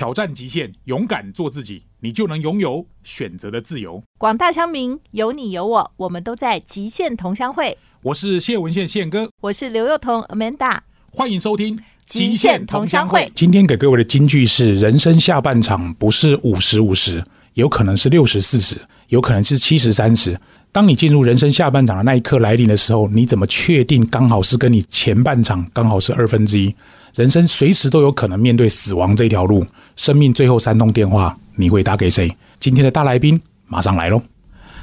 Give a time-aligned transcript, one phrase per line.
[0.00, 4.02] 挑战极限，勇敢做自己，你就能拥有选择的自由。
[4.16, 7.76] 广大乡民，有你有我，我们都在极限同乡会。
[8.00, 10.78] 我是谢文宪宪哥，我是刘幼彤 Amanda，
[11.12, 11.76] 欢迎收听
[12.06, 13.26] 《极限同乡会》。
[13.34, 17.22] 今天给各位的金句是：人生下半场不是五十五十，
[17.52, 18.78] 有可能是六十四十，
[19.08, 20.40] 有可能是七十三十。
[20.72, 26.74] 当你进入人生下半场的那一刻来临的时候，你怎么确定刚好是跟你前半场刚好是二分之一？
[27.14, 29.66] 人生随时都有可能面对死亡这条路，
[29.96, 32.34] 生命最后三通电话，你会打给谁？
[32.58, 34.22] 今天的大来宾马上来喽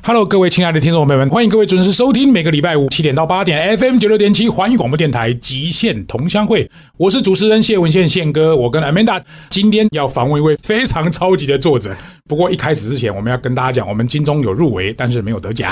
[0.04, 6.70] ！Hello，各位亲爱的听众朋友们，欢迎各位准时收听每个礼拜五七点到八点 FM 九六点七环宇广播电台极限同乡会。
[6.96, 11.96] 我是主持人谢文宪宪哥，我跟 Amanda 今天要访问一位非常超级的作者。
[12.28, 15.72] 不过一开始之前，我们要跟大家讲，我们金钟有入围，但是没有得奖。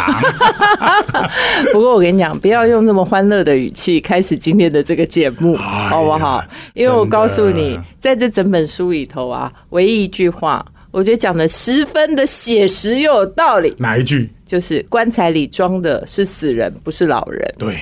[1.72, 6.44] 不过我跟你讲，不要用这么欢乐的语气开始今天的这个节目，好不好？
[6.74, 10.66] 因为我告诉你，在这整本书里头啊，唯一一句话。
[10.96, 13.76] 我觉得讲的十分的写实又有道理。
[13.80, 14.30] 哪一句？
[14.46, 17.56] 就是棺材里装的是死人，不是老人。
[17.58, 17.78] 对。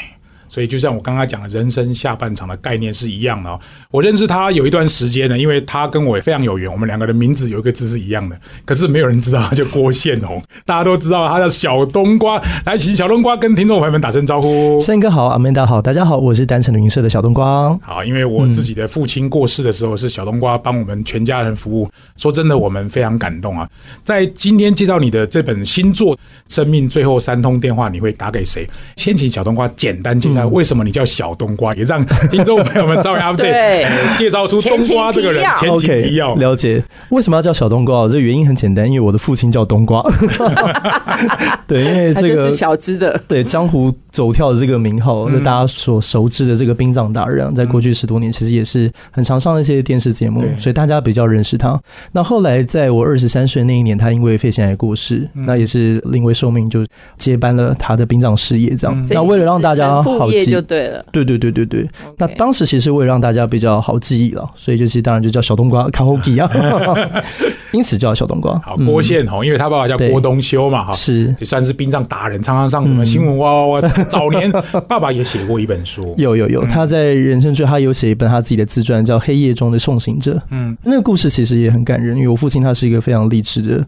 [0.53, 3.59] 所以，就像我刚刚讲的，人生下半场的概念是一样的哦。
[3.89, 12.39] 我认识他有一段时间呢，因为他跟我也非常有缘，我们两个的名字有一个字是一样的，可是没有人知道他叫郭宪宏， 大家都知道他叫小冬瓜。
[12.65, 14.79] 来，请小冬瓜跟听众朋友们打声招呼。
[14.79, 17.75] 森哥好，阿曼达好，大家好，我是单程旅行社的小冬瓜。
[17.81, 21.89] 好，因为我自己的父亲过世的时候，是小冬瓜帮我们全家人服务。
[22.15, 23.67] 说真的，我们非常感动啊。
[24.03, 26.15] 在今天介绍你的这本新作
[26.47, 28.69] 《生命最后三通电话》，你会打给谁？
[28.95, 30.42] 先请小冬瓜简单介绍。
[30.45, 31.73] 为什么你叫小冬瓜？
[31.73, 35.43] 也让听众朋友们稍微 update 介绍出冬瓜这个人。
[35.59, 38.07] 前情提要，了解为什么要叫小冬瓜？
[38.07, 40.03] 这原因很简单，因为我的父亲叫冬瓜。
[41.67, 51.77] 对，因为这个小只的，对江湖走跳的这个名号，就大家所熟知的这个殡葬达人，在过去十多年其实也是很常上一些电视节目，所以大家比较认识他。
[52.11, 56.85] 那后来在我二十三岁那一年，他因为肺腺癌过世，那也是临危受命，就
[57.17, 58.75] 接班了他的殡葬事业。
[58.75, 60.45] 这样，那为了让大家好记。
[60.45, 61.89] 就对了，对对对对对。
[62.19, 66.47] 那当时其实为了让大家比较好记忆了，所以就是当然就叫小冬瓜卡后基啊，
[67.73, 68.57] 因此叫小冬瓜。
[68.63, 73.81] 好，郭宪宏，因为他爸爸叫郭东修嘛，哈，是也算是殡葬达人，常常上什么新闻哇哇哇。
[74.09, 74.51] 早年
[74.87, 80.33] 爸爸也写过一本书，有有有，他在人生最后他有写一本他自己的自传，叫《黑夜中的送行者》。
[80.51, 83.85] 嗯，那个故事其实也很感人，因为我父亲他是一个非常励志的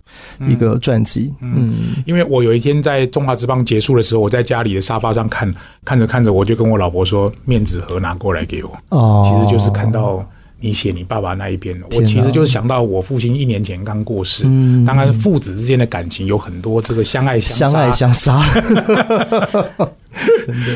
[0.47, 1.33] 一个传记。
[1.41, 1.73] 嗯，
[2.05, 5.53] 因为我有一天在中华之邦结束的时候，我在家里的沙发上看，
[5.83, 6.45] 看着看着我。
[6.45, 8.77] 就跟我老婆说，面子盒拿过来给我。
[8.89, 10.23] 哦，其实就是看到
[10.59, 14.43] 你写你爸爸那一篇，我其实就是想到我父亲一年前刚过世。
[14.47, 18.41] 嗯，当然父子之间的感情有很多这个相爱相相爱相杀。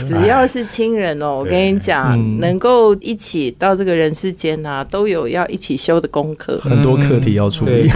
[0.08, 7.90] 只要是亲人哦，我跟你讲，能够一起到这个人世间啊，都有要一起修的功课，很多课题要处理。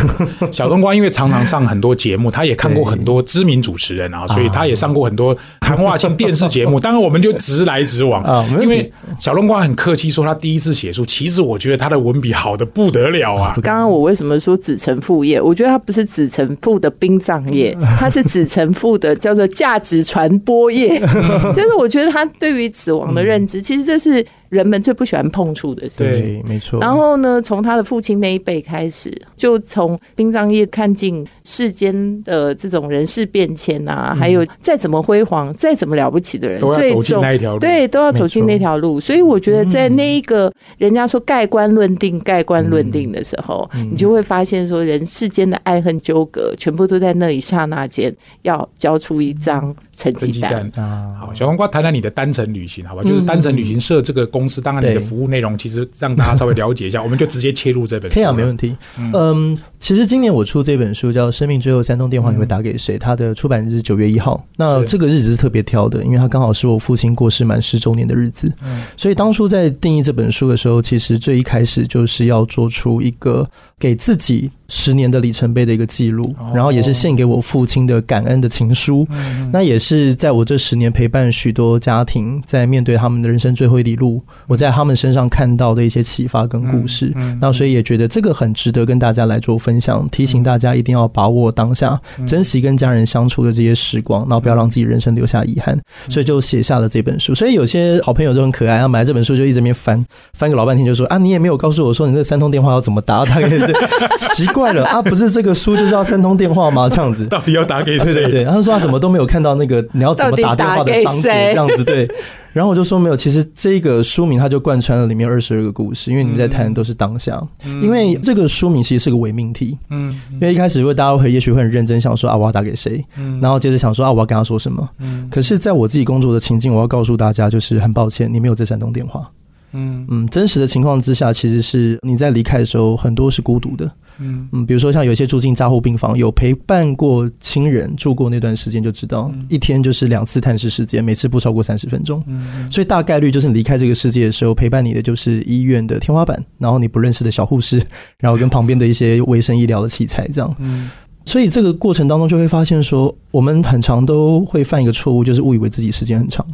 [0.52, 6.80] 小冬瓜因为常常上很多节目，他也看过很多知名主持人啊，所以他也上过很多谈话性电视节目。
[6.82, 13.54] 当然，我们就直来直往啊，因为小冬瓜很客气说他第一次写书，其实我觉得他的文笔好的不得了啊。
[13.62, 15.42] 刚刚我为什么说子承父业？
[15.42, 21.02] 我觉得他不是子承父的殡葬业， 他是子承父的叫做价值传播业。
[21.54, 24.26] 就是我觉得他对于死亡的认知，其实这是。
[24.54, 26.80] 人们最不喜欢碰触的事情，没错。
[26.80, 37.60] 然后呢，从他的父亲那一辈开始，就从殡葬业看尽世间的这种人事变迁啊，还有再怎么辉煌、再怎么了不起的人，都要走进那一条路。
[37.60, 39.00] 对，都要走进那条路。
[39.00, 51.16] 所以我觉得，在那一个人家说盖棺论定、盖棺论定的时候，你就会发现说，人世间的爱恨纠葛，全部都在那一刹那间要交出一张成绩单啊。
[51.20, 53.04] 好，小黄瓜谈谈你的单程旅行，好吧？
[53.04, 54.48] 就是单程旅行社这个公。
[54.48, 58.12] 司当然，你的服务内容其实让大家稍微了解一下， 我们就直接切入这本。
[58.12, 58.76] 可以啊，没问题。
[58.98, 62.98] 嗯，其实今年我出这本书叫《生命最后三通电话》，你会打给谁？
[63.00, 64.46] 它的出版日是九月一号。
[64.58, 68.52] 那这个日子是特别挑的，因为它刚好是我父亲过世满十周年的日子。
[68.64, 73.50] 嗯，所以当初在定义这本书的时候，其实最一开始就是要做出一个
[73.80, 74.52] 给自己。
[74.70, 79.08] 十年的里程碑的一个记录，然后也是献给我父亲的感恩的情书。
[79.52, 87.14] 那也是在我这十年陪伴许多家庭，在面对他们的人生最后一里路，我在他们身上看到的一些启发跟故事。
[87.40, 95.80] 那所以也觉得这个很值得跟大家来做分享，提醒大家一定要把握当下，珍惜跟家人相处的这些时光，然后不要让自己人生留下遗憾。
[96.10, 97.36] 所以就写下了这本书。
[97.36, 100.04] 所以有些好朋友就很可爱，他买这本书就一直边翻
[100.34, 103.72] 翻个老半天，就说啊，你也没有告诉我说你这三通电话要怎么打，大概是
[104.36, 104.74] 奇怪。
[104.74, 105.02] 了啊！
[105.02, 106.90] 不是这个书就是要三通电话吗？
[106.90, 108.14] 这样子 到底要打给谁？
[108.14, 112.08] 对对，他说他怎么都没有看到那个你要怎么打电话的章节，这样子对。
[112.54, 117.42] 然后我就说没有，其实这个书名它就贯穿了里面二十二个故事，因为你们在谈的都是当下。
[117.82, 129.28] 因为这个书名其实是个伪命题，嗯，因为一开始如果大家会也许会很认真想说啊我要打给谁，嗯，然后接着想说啊我要跟他说什么，嗯，可是在我自己工作的情境，我要告诉大家就是很抱歉，你没有这山东电话。
[129.72, 130.06] 嗯。
[130.12, 133.92] 嗯，真实的情况之下，其实是你在离开的时候，很多是孤独的。
[134.20, 142.24] 嗯嗯，比如说像有些住进加护病房，有陪伴过亲人住过那段时间，就知道一天就是两次探视时间，每次不超过三十分钟。
[142.28, 147.82] 嗯，所以大概率就是离开这个世界的时候，陪伴你的就是医院的天花板，然后你不认识的小护士，
[148.20, 150.56] 然后跟旁边的一些卫生医疗的器材这样。
[150.60, 150.90] 嗯，
[151.26, 156.46] 所以这个过程当中就会发现说，我们很长都会犯一个错误，就是误以为自己时间很长。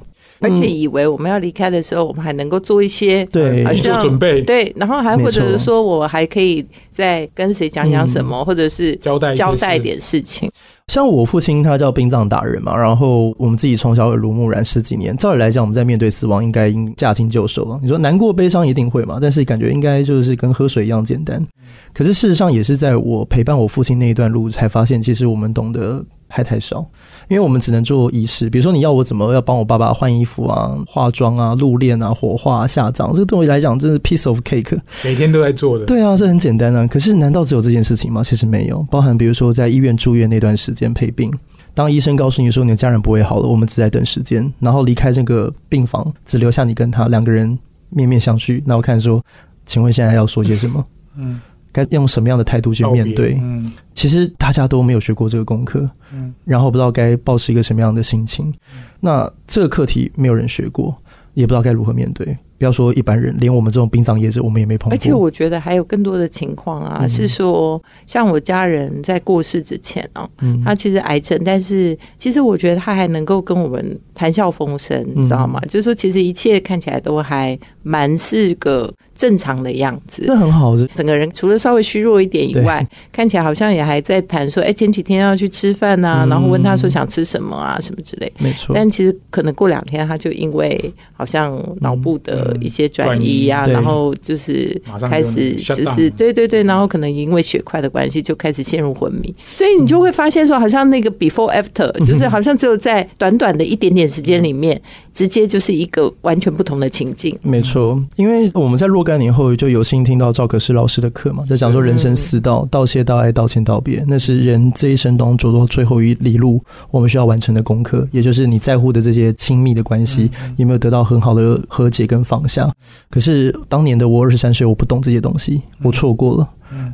[0.42, 10.50] 而且以为我们要离开的时候，我们还能够做一些对，做准备对，然后还或者是说我还可以再跟谁讲讲什么，或者是交代交代一点事情。
[10.88, 17.80] 像我父亲他叫殡葬达人嘛，然后我们自己从小耳濡目染十几年，照理来讲，我们在面对死亡应该应驾轻就熟了。
[17.82, 21.46] 你说难过悲伤一定会嘛，但是感觉应该就是跟喝水一样简单。
[21.94, 26.86] 可是事实上也是在我陪伴我父亲那一段路，才发现其实我们懂得还太少。
[27.28, 35.86] 因为我们只能做仪式，比如说你要我怎么要帮我爸爸换衣服啊、化妆啊、入殓啊、火化、啊下葬，这个对我来讲真是 piece of cake，每天都在做的。
[35.86, 36.88] 对啊，这很简单啊。
[36.88, 38.24] 可是难道只有这件事情吗？
[38.24, 41.32] 其实没有，包含比如说在医院住院那段时间陪病，
[41.76, 47.58] 当医生告诉你说你的家人不会好了，我们只在等时间，然后离开这个病房，只留下你跟他两个人
[47.90, 49.24] 面面相觑，那我看说，
[49.66, 50.84] 请问现在要说些什么？
[51.16, 51.40] 嗯。
[51.72, 53.38] 该用什么样的态度去面对？
[53.42, 58.54] 嗯，其实大家都没有学过这个功课，嗯，然后不知道该保持一个什么样的心情。
[59.00, 60.96] 那这个课题没有人学过，
[61.34, 62.38] 也不知道该如何面对。
[62.60, 64.94] 不要说一般人，连我们这种殡葬业者，我们也没碰过。
[64.94, 70.30] 而且我觉得还有更多的情况啊，是说像我家人在过世之前啊，
[70.66, 75.60] 他其实癌症，但是其实我觉得他还能够跟我们谈笑风生，你知道吗？
[75.62, 78.94] 就是说，其实一切看起来都还蛮是个。
[79.20, 80.78] 正常的样子，那很好。
[80.96, 82.82] 整个人除了稍微虚弱一点以外，
[83.12, 88.32] 看起来好像也还在谈说，哎，前几天要去吃饭呐，然后问他说想吃什么啊，什么之类。
[88.38, 88.74] 没错。
[88.74, 104.82] 但其实可能过两天他就因为好像脑部的一些转移呀，然后就是开始就是对对对，然后可能因为血块的关系就开始陷入昏迷，所以你就会发现说，好像那个 before after，就是好像只有在短短的一点点时间里面，
[105.20, 107.38] 直接就是一个完全不同的情境。
[107.42, 109.04] 没错，因为我们在若。
[109.04, 114.06] 干年后就有幸听到赵可士老师的课嘛，在讲说人生四道：道谢、道爱、道歉、道别。
[114.08, 122.72] 那是人这一生当中走到最后一里路，我们需要完成的功课，也就是你在乎的这些亲密的关系有没有得到很好的和解跟放下。
[123.10, 126.48] 可是当年的我二十三岁，我不懂这些东西，我错过了。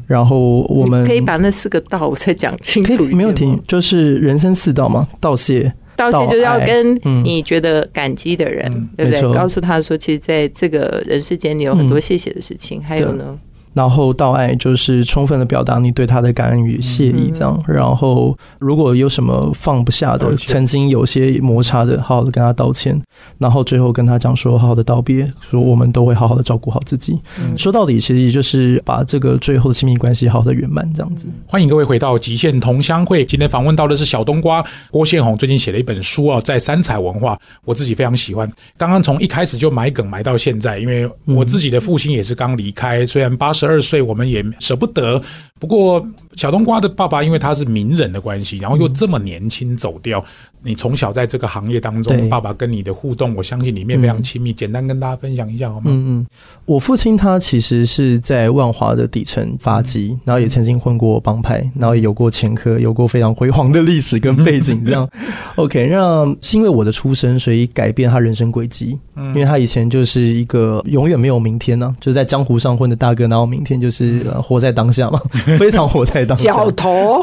[0.08, 3.54] 然后我们可以把那四个道再讲清楚，没有题。
[3.68, 5.74] 就是人生四道嘛，道谢。
[5.96, 9.22] 道谢就是要跟你觉得感激的人，对不对？
[9.34, 12.82] 告诉他说，其实在这个人世间，你有很多谢谢的事情。
[12.82, 13.40] 还有呢？
[13.76, 17.62] 然后道爱就是充分的表达你对他的感恩与谢意，这样。
[17.68, 23.00] 然后如果有什么放不下的，曾经有些摩擦的，好好的跟他道歉。
[23.38, 27.20] 然后最后跟他讲说，好好的道别，说我们都会好好的照顾好自己。
[27.58, 31.28] 说到底，其实也就是把这个最后的亲密关系好好的圆满，这样子。
[31.46, 38.50] 欢迎各位回到极限同乡会，今天访问到的是小冬瓜郭宪宏，最近写了一本书啊，在三彩文化，我自己非常喜欢。
[38.78, 43.65] 刚刚从一开始就埋梗埋到现在，因为我自己的父亲也是刚离开，虽然八十。
[43.66, 45.22] 十二岁，我们也舍不得。
[45.60, 50.24] 不过，小冬瓜的爸爸因为他是名人的关系，然后又这么年轻走掉。
[50.66, 54.52] 你从小在这个行业当中，爸爸跟你的互动，我相信里面非常亲密。
[54.52, 55.84] 简单跟大家分享一下好吗？
[55.88, 56.26] 嗯嗯，
[56.66, 64.82] 我父亲他其实是在万华的底层发迹，然后也曾经混过帮派，然后也有过前科，有过非常辉煌的历史跟背景。
[64.84, 65.08] 这样
[65.56, 68.98] ，OK，那是因为我的出生，所以改变他人生轨迹。
[69.16, 75.22] 因为他以前就是一个永远没有明天呢，就在江湖上混的大哥，然后明天就是 活在当下嘛，
[75.60, 76.52] 非常活在当下。
[76.52, 77.22] 脚头，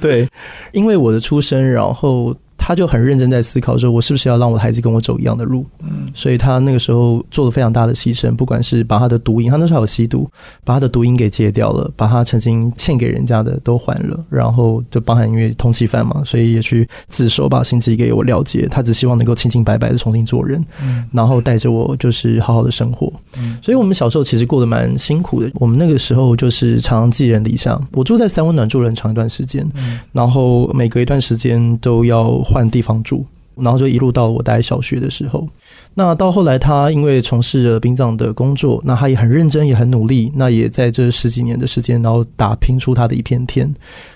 [0.00, 0.28] 对，
[0.72, 2.34] 因为我的出生，然后。
[2.64, 5.66] 他就很认真在思考说，我是不是要让我的孩子跟我走一样的路？
[5.82, 10.30] 嗯，所以他那个时候做了非常大的牺牲，不管是把他的毒瘾，他那时候有吸毒，
[10.64, 18.68] 把他的毒瘾给戒掉了，把他曾经欠给人家的都还了，然后就包含因为通缉犯嘛，所以也去自首把心机给我了结。
[18.68, 23.12] 他只希望能够清清白白的重新做人，嗯，然后带着我就是好好的生活。
[23.38, 25.50] 嗯，所以我们小时候其实过得蛮辛苦的。
[25.54, 29.68] 我们那个时候就是常常寄人篱下，我住在三温暖住了很长一段时间，
[30.12, 32.40] 然后每隔一段时间都要。
[32.52, 33.24] 换地方住，
[33.56, 35.48] 然后就一路到我待小学的时候。
[35.94, 40.30] 那到后来，他因为从事着殡葬的工作，那他也很认真，也很努力。
[40.34, 43.74] 那也在这十几年的时间，然后打拼出他的一片天。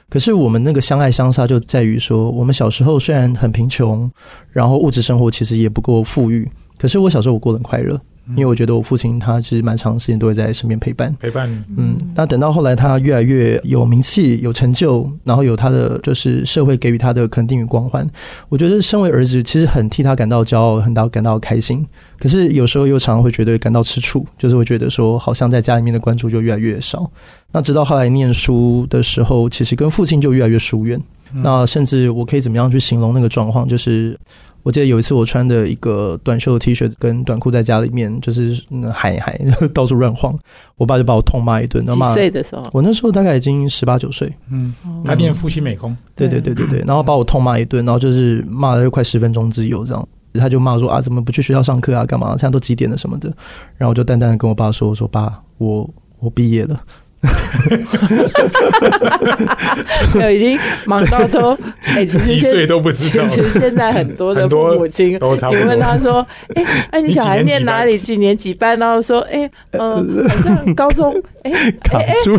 [0.09, 4.11] 可是我们那个相爱相杀，就在于说，我们小时候虽然很贫穷，
[4.50, 6.49] 然后物质生活其实也不够富裕。
[6.78, 8.00] 可是我小时候我过得很快乐。
[8.30, 11.62] 因为我觉得我父亲他其实蛮长时间都会在身边陪伴陪伴你。
[11.76, 18.04] 嗯，那等到后来他越来越有名气、有成就，然后有他的就是社会给予他的肯定与光环，
[18.49, 21.87] 我觉得身为儿子其实很替他感到骄傲，很到感到开心。
[22.18, 27.09] 可是有时候又常常会觉得感到吃醋，就是会觉得说好像在家里面的关注就越来越少。
[27.52, 31.00] 那直到后来念书的时候，其实跟父亲就越来越疏远。
[31.43, 33.69] 那甚至我可以怎么样去形容那个状况？
[33.69, 34.19] 就是
[34.62, 38.61] 我记得有一次我穿的一个短袖 T 恤跟短裤在家里面，就是
[38.93, 39.38] 海海
[39.73, 40.37] 到处乱晃，
[40.76, 41.87] 我爸就把我痛骂一顿。
[41.87, 42.69] 几岁的时候？
[42.73, 44.33] 我那时候大概已经十八九岁。
[44.50, 44.75] 嗯，
[45.05, 45.97] 他念复兴美工。
[46.16, 52.05] 对对对对对，然后把我痛骂一顿，然后就是骂了快十分钟之有这样，他就骂说啊，怎么不去学校上课啊？
[52.05, 52.31] 干嘛？
[52.31, 53.28] 现在都几点了什么的？
[53.76, 55.88] 然后我就淡淡的跟我爸说：“我说爸，我
[56.19, 56.81] 我毕业了。”
[60.20, 61.56] 有已经忙到都
[61.96, 63.25] 哎，其实几岁都不知道。
[63.25, 65.18] 其实现在很多的 父母亲，你
[65.66, 67.99] 问他说：“哎，哎，你小孩念哪里？
[67.99, 71.14] 几年几班？”然后说：“哎，嗯，好像高中。”
[71.46, 71.52] 哎，
[71.85, 72.37] 卡住，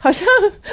[0.00, 0.26] 好像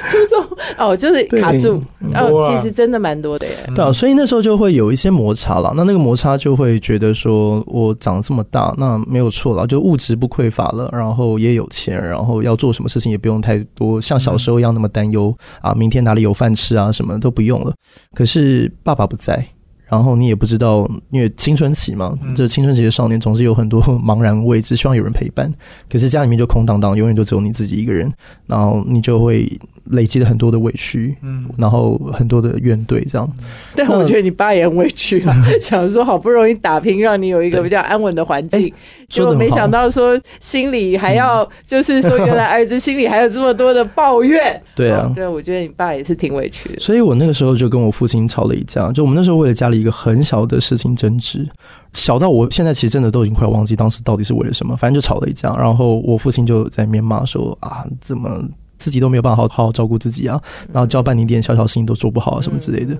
[0.10, 0.44] 初中
[0.80, 1.80] 哦，就是卡住。
[2.16, 3.54] 哦，其实真的蛮多的耶。
[3.76, 5.72] 对啊，所以那时候就会有一些摩擦了。
[5.76, 17.74] 那那个摩擦就会觉得说，我长这么大，那没有错了，就物质不匮乏了，然后也有钱，然后要做什么事情也不用太多像小时候一样那么担忧啊，明天哪里有饭吃啊，什么都不用了。
[18.14, 19.46] 可是爸爸不在。
[19.88, 25.54] 然后你也不知道，因为青春期嘛，这青春期的少年总是有很多茫然未知，希望有人陪伴。
[25.88, 28.12] 可是家里面就空荡荡，永远就只有你自己一个人，
[28.48, 29.48] 然后你就会。
[29.92, 33.30] 累积了很多的委屈，嗯，然后很多的怨怼，这样。
[33.76, 38.74] 但我觉得你爸也很委屈啊， 想说好不容易打拼，让你有一个比较安稳的环境，
[39.10, 44.62] 结果没想到说心里还要，就是说原来儿子心里还有这么多的抱怨。
[44.76, 46.80] 对啊，对，我觉得你爸也是挺委屈的。
[46.80, 51.46] 所以我那个时候就跟我父亲吵了一架，就我们那时候为了家里一个很小的事情争执，
[51.94, 55.54] 小到我现在其实真的都已经快忘记当时到底是为了什么，反正就吵了一架。
[55.58, 58.44] 然后我父亲就在面骂说啊，怎么？
[58.78, 60.42] 自己都没有办法好好好照顾自己啊，
[60.72, 62.98] 然后交办你点小小事情都做不好啊，什么之类的。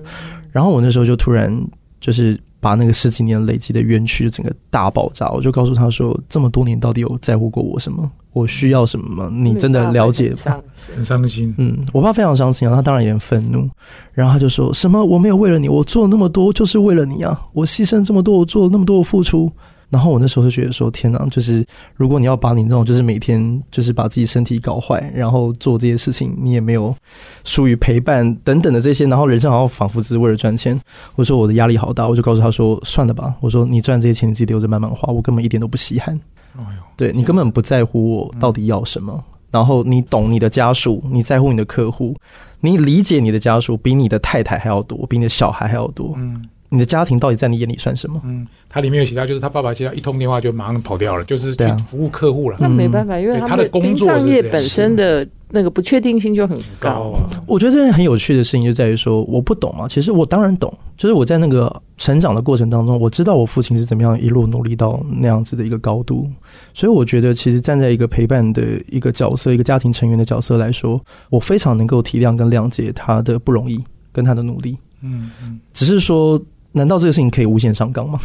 [0.50, 1.52] 然后我那时候就突然
[2.00, 8.10] 就是把那个十几年累积的冤屈整个大爆炸，我就告诉他说：这么多年到底有在乎过我什么？
[8.32, 9.30] 我需要什么吗？
[9.32, 10.60] 你真的了解吗？
[10.94, 11.54] 很伤心。
[11.56, 13.66] 嗯，我爸非常伤心啊，他当然也很愤怒。
[14.12, 17.40] 然后他就说什么：我没有为了你，我做了那么多就是为了你啊！
[17.54, 19.50] 我牺牲这么多，我做了那么多的付出。
[19.88, 21.24] 然后我那时候就觉得说，天哪！
[21.30, 21.64] 就是
[21.94, 26.94] 如果你要把你这种，就是每天就是把自己身体搞坏，然后做这些事情，你也没有
[27.44, 30.78] 疏于陪伴等等的这些，然后人生好像仿佛只是为了赚钱。
[31.14, 33.34] 我说我的压力好大，我就告诉他说，算了吧。
[33.40, 36.18] 我说你赚这些钱，你自己留着慢慢花，我根本一点都不稀罕。
[36.96, 39.22] 对你根本不在乎我到底要什么。
[39.52, 42.14] 然后你懂你的家属，你在乎你的客户，
[42.60, 46.14] 你理解你的家属比你的太太还要多，比你的小孩还要多。
[46.16, 46.44] 嗯。
[46.68, 48.20] 你的家庭到底在你眼里算什么？
[48.24, 52.56] 嗯，他里面有写到，就是他爸爸接到一通电话就马上跑掉了，就是去服务客户了。
[52.60, 57.26] 那没办法，因为他的工作业本身的那个不确定性就很高啊。
[57.46, 59.86] 我觉得这件很有趣的事情就在于说，我不懂嘛。
[59.86, 66.28] 其实我当然懂，就是我在那个成长的过程当中，我知道我父亲是怎么样一路努力到那样子的一个高度。
[66.74, 73.78] 所以我觉得，其实站在一个陪伴的一个角色，一个家庭成员的角色来说，我非常能够体谅跟谅解他的不容易
[74.12, 74.76] 跟他的努力。
[75.02, 76.42] 嗯嗯，只是说。
[76.76, 78.20] 难道这个事情可以无限上纲吗？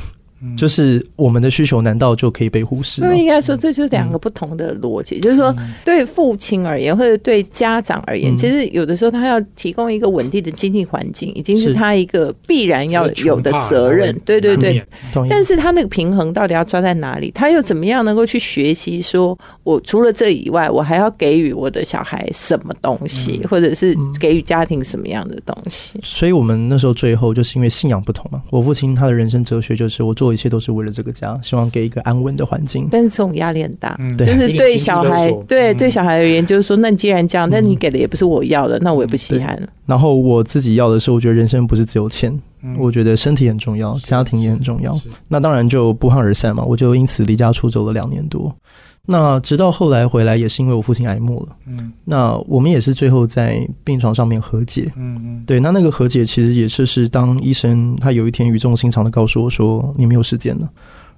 [0.57, 3.01] 就是我们的需求难道就可以被忽视？
[3.01, 5.19] 那应该说，这就是两个不同的逻辑。
[5.19, 5.55] 就是说，
[5.85, 14.19] 对父亲而言，或者对家长而言，其实有的时候他要提供一个稳定的经济环境，已经是他一个必然要有的责任。
[14.25, 14.83] 对对对。
[15.29, 17.29] 但是他那个平衡到底要抓在哪里？
[17.29, 18.99] 他又怎么样能够去学习？
[18.99, 25.99] 说我除了这以外，我还要给予我的小孩什么东西，或者是给予家庭什么样的东西？
[26.01, 28.41] 所以我们那时候最后就是因为信仰不同嘛。
[28.49, 30.30] 我父亲他的人生哲学就是我做。
[30.31, 32.87] 一切都是为了这个家，希望给一个安稳的环境。
[32.91, 39.67] 但是这种压力很大，就是对小孩，对对小孩而言，就是说，那既然这样，但你给的也不是我要的，那我也不稀罕了。
[39.85, 42.37] 然后我自己要的是，我觉得人生不是只有钱，
[42.77, 44.97] 我觉得身体很重要，家庭也很重要。
[45.27, 48.55] 那当然就不欢而散嘛，我就因此离家出走了两年多。
[49.05, 51.55] 那直到后来回来，也是因为我父亲挨末了。
[51.65, 54.91] 嗯，那我们也是最后在病床上面和解。
[54.95, 60.69] 嗯嗯，对，那那个和解其实也是是当医生他有一天语重心长的告诉我说：“你没有时间了，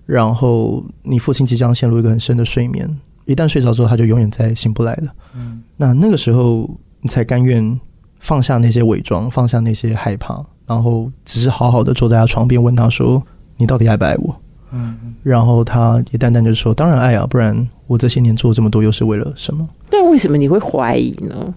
[0.05, 2.89] 然后你父亲即将陷入一个很深的睡眠，
[3.25, 6.69] 一旦睡着之后，他就永远再醒不来了。”嗯，那那个时候
[7.01, 7.79] 你才甘愿
[8.19, 13.21] 放下那些伪装，放下那些害怕，然后只是好好的坐在他床边，问他说
[13.57, 14.33] ：“你到底爱不爱我？”
[14.73, 21.53] 嗯，然后他也淡淡就说：“当然爱啊，不然我这些年做这么多又是为了什么？”但为什么你会怀疑呢？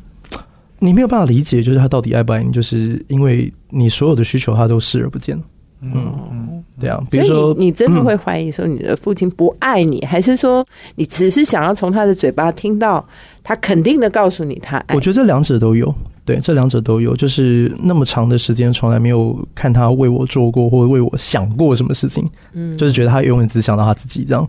[0.79, 5.41] 你没有办法理解，就是他到底爱不爱你，就是因为你所有的需求他都视而不见。
[5.81, 13.07] 嗯，对啊，比如说你真的会怀疑说你的父亲不爱你，还是说你只是想要从他的嘴巴听到
[13.43, 14.95] 他肯定的告诉你他爱？
[14.95, 15.95] 我觉得这两者都有，
[16.27, 17.17] 对，这两者都有。
[17.17, 24.47] 就是那么长的时间，从来没有看他为我做过或者为我想过什么事情，嗯，就是觉得他永远只想到他自己这样，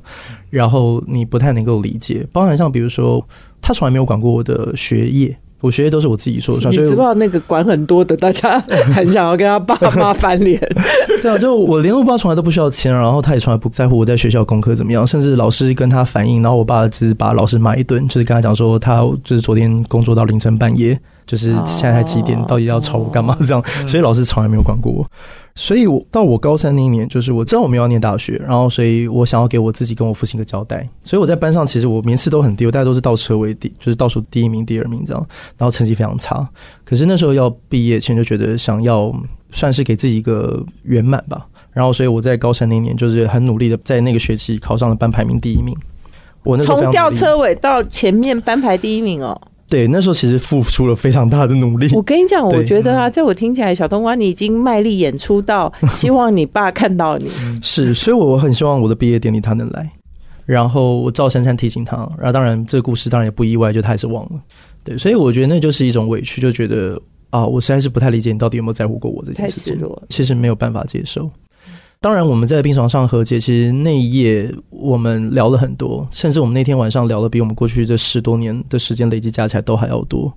[0.50, 2.26] 然后你不太能够理解。
[2.34, 3.26] 包含像比如说，
[3.62, 5.38] 他从来没有管过我的学业。
[5.60, 8.60] 我学业都是我自己说的算，你知道那个管很多的，大家
[8.94, 10.60] 很想要跟他爸妈翻脸。
[11.20, 20.98] 对啊，就我连我爸从来都不需要钱，然后他也从来不在乎我在学校功课怎么样，甚至老师跟他反映，然后我爸只是把老师骂一顿，就是跟他讲说他就是昨天工作到凌晨半夜。
[21.28, 23.38] 就是现在才几点，到底要吵我干嘛？
[23.46, 25.06] 这样，所以老师从来没有管过我。
[25.54, 30.88] 所以，我到我高三那一年，就是我知道我们要念大学，然后，所以我想要给我自己跟我父亲一个交代。
[31.04, 36.48] 所以我在班上，其实我名次都很低，我大家都是倒车为第，就是倒数第一名、第二名这样，然后成绩非常差。
[36.86, 39.12] 可是那时候要毕业前，就觉得想要
[39.52, 41.48] 算是给自己一个圆满吧。
[41.74, 45.76] 然后，所以我在高三那年，就是很努力的在那个学期考上了班排名第一名。
[46.44, 49.36] 我那从吊车尾到前面班排第一名哦。
[49.70, 51.94] 对，那时候其实付出了非常大的努力。
[51.94, 57.30] 我跟你讲，我觉得啊，在我听起来，小冬瓜你已经卖力演出到希望你爸看到你。
[57.62, 59.92] 是，所以我很希望我的毕业典礼他能来。
[60.46, 64.40] 然后我赵珊珊提醒他，然后当然这个故事当然也不意外，就他还是忘了。
[64.86, 66.98] 对，所以我觉得那就是一种委屈，就觉得
[67.30, 69.78] 啊，我实在是不太理解你到底有没有在乎过我这件事情。
[70.08, 71.30] 其实没有办法接受。
[72.08, 73.38] 当然，我们在病床上和解。
[73.38, 80.34] 其实那一夜我们聊了很多，甚至我们那天晚上聊的比我们过去这十多年的时间累计加起来都还要多。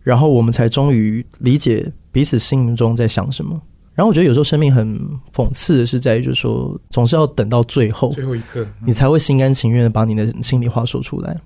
[0.00, 3.60] 然后我们才终于理解彼此心中在想什么。
[3.94, 4.98] 然后我觉得有时候生命很
[5.34, 11.38] 讽刺的是在于，就是说总是要等到最后最后一刻，你才会心甘情愿的把你的心里话说出来。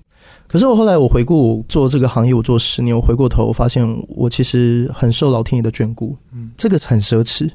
[0.47, 6.15] 可是我后来我回顾做这个行业，我做十年，我回过头发现我其实很受老天爷的眷顾。
[6.33, 7.49] 嗯，这个很奢侈。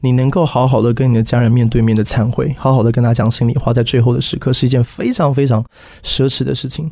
[0.00, 5.64] 你能够好好的跟你的家人面对面的忏悔，好好的跟他讲心里话，在最后的时刻是一件非常非常
[6.02, 6.90] 奢侈的事情。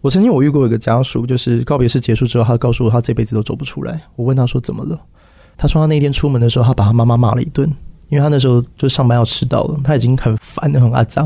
[0.00, 4.00] 我曾经我遇过一个家属，就是告别式结束之后，他告诉我他这辈子都走不出来。
[4.16, 5.00] 我问他说怎么了？
[5.56, 7.66] 他说他那天出门的时候，他把他妈妈骂了一顿，
[8.08, 11.24] 因为他那时候就上班要迟到了，他已经很烦的很阿脏，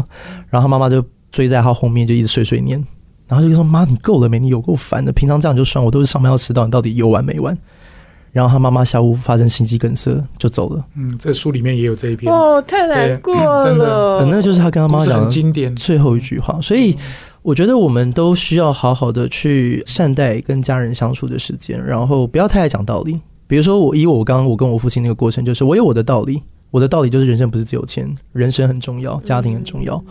[0.48, 2.82] 然后他妈妈就追在他后面就一直碎碎念，
[3.26, 4.38] 然后就说妈你够了没？
[4.38, 7.56] 你有够烦的，平常这样就算，我都是上班要迟到，你到底有完没完？
[8.32, 10.84] 然后他妈妈下午发生心肌梗塞就走了。
[10.96, 12.32] 嗯，这书里面也有这一篇。
[12.32, 13.64] 哦，太难过了。
[13.64, 16.60] 真的，那就是他跟他妈讲的经典最后一句话。
[16.60, 16.96] 所以
[17.42, 23.20] 我觉得我们都需要好好的去善待跟家人相处的时间，然后不要太爱讲道理。
[23.46, 30.02] 比如说我以我刚刚我跟我父亲那个过程，就是我有我的道理，我的道理就是人生不是只有钱，人生很重要，家庭很重要。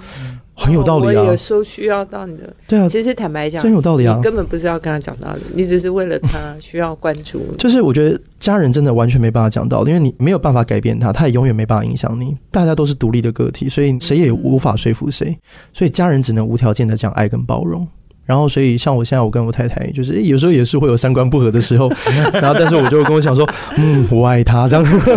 [0.58, 1.22] 很有道理啊！
[1.22, 2.89] 我有时候需要到你的，对啊。
[2.89, 4.15] 其实坦白讲，真有道理啊！
[4.17, 7.39] 你根本不是要跟他讲道理，你只是为了他 需要关注。
[7.58, 12.36] 就是我觉得家人真的完全没办法讲道理，因为你没有办法改变他，他也永远没办法影响你。
[12.52, 15.38] 大家都是独立的个体，所以谁也无法说服谁。
[15.72, 17.88] 所以家人只能无条件的讲爱跟包容。
[18.28, 21.90] 然后，所以像我现在，我跟我太太，就是有时候也是会有三观不合的时候。
[22.34, 24.96] 然后，但是我就跟我想说，嗯，我爱他这样子。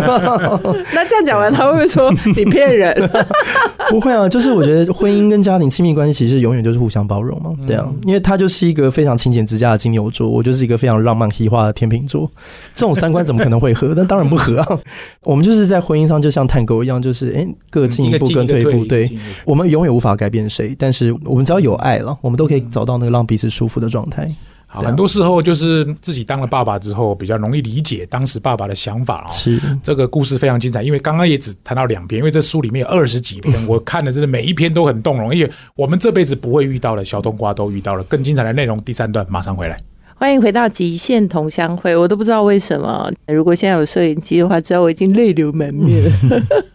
[0.93, 2.95] 那这样讲完，他会不会说你骗人？
[3.91, 7.51] 不会啊，就是我觉得婚姻跟家庭亲密关系其实永远就是互相包容嘛。
[7.67, 12.31] 对啊，因为他就是一个非常勤俭持家的金牛座，我就是一个非常浪漫喜化的天秤座。
[12.73, 13.93] 这种三观怎么可能会合？
[13.93, 14.79] 那当然不合啊。
[15.23, 18.85] 我们就是在婚姻上就像探戈一样，就是哎，各进一步，各退一步。
[18.85, 19.11] 对，
[19.43, 23.00] 我们永远无法改变谁，但是我们只要有爱了，我们都可以找到。
[23.01, 24.27] 那个让彼此舒服的状态，
[24.67, 29.31] 好，很多时候就是自己当了爸爸之后，比较容易理解当时爸爸的想法哦。
[29.31, 38.03] 是这个故事非常精彩，因为刚刚也只谈到两篇，因为这书里面有二十几篇， 我看的真的每一篇都很动容，因为我们这辈子不会遇到的小冬瓜都遇到了。
[38.03, 39.81] 更精彩的内容，第三段马上回来。
[40.15, 46.11] 欢迎回到极限同乡会，我都不知道为什么，如果现在有摄影机的话，知道我已经泪流满面了。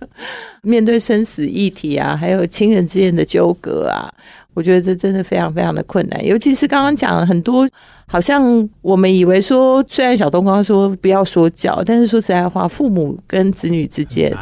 [0.62, 4.12] 面对生死议题啊，还有亲人之间的纠葛啊。
[4.56, 7.68] 我觉得这真的非常非常的困难，尤其是刚刚讲了很多，
[8.06, 14.34] 好像我们以为说，虽然小东刚说不要说教，但是说实在话，父母跟子女之间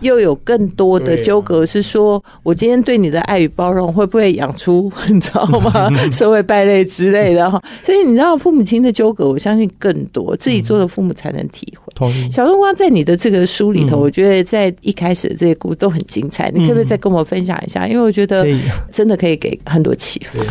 [0.00, 5.88] 又有更多的纠葛，是说我今天对你的爱与包容会不会养出你知道吗？
[6.10, 7.62] 社会败类之类的哈。
[7.84, 11.92] 所以你知道父母亲的纠葛，我相信更多自己做的父母才能体会。
[12.32, 17.86] 小冬瓜在你的这个书里头，我觉得在一开始的这些故事都很精彩，你可不可以再跟我分享一下？
[17.86, 18.46] 因为我觉得
[18.90, 20.42] 真的可以给很多启发。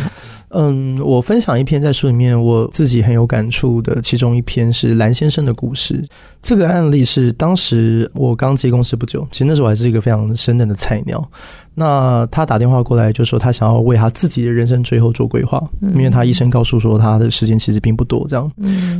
[0.52, 6.04] 嗯，我分享一篇在书里面我自己很有感触的，其中一篇是蓝先生的故事。
[6.42, 11.22] 这个案例是当时我刚接公司不久，其实那时候我还是一个非常生嫩的菜鸟。
[11.72, 18.50] 那他打电话过来就说他想要为他自己的人生最后做规划，因为他医生告诉说他的时间其实并不多，这样，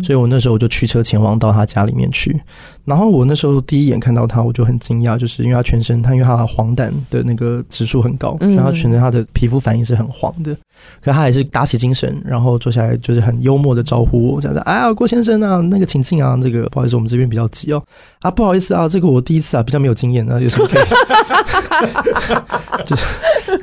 [0.04, 2.40] 所以我那时候我就驱车前往到他家里面去。
[2.84, 10.56] 然后我那时候第一眼看到他，我就很惊讶，就是因为他全身，他因为他的黄疸的那个指数很高，所以他全身他的皮肤反应是很黄的。
[11.02, 17.82] 可他还是打起精神，然后坐下来就是很幽默的招呼我，讲说：“哎呀，郭先生啊，那个请进啊，这个不好意思，我们这边比较急哦。
[18.20, 20.82] 啊，不好意思啊，这个我第一次啊，比较没有经验啊，有什么可以，
[22.84, 23.02] 就是